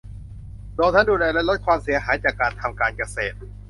[0.79, 3.37] รวมทั้งดูแลและลดความเสียหายจากการทำการเกษตร